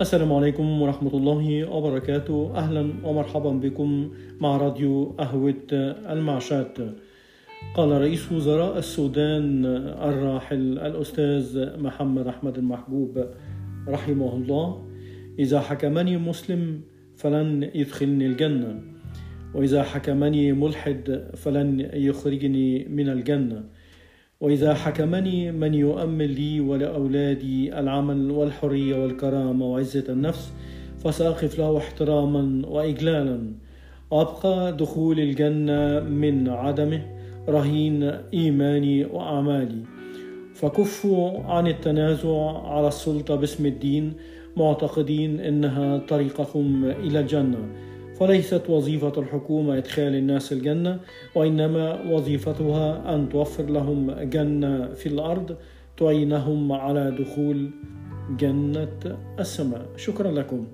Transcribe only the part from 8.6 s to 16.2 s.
السودان الراحل الأستاذ محمد أحمد المحبوب رحمه الله إذا حكمني